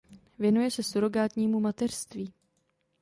Věnuje 0.39 0.71
se 0.71 0.83
surrogátnímu 0.83 1.59
mateřství. 1.59 2.33